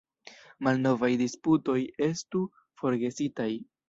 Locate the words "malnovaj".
0.67-1.09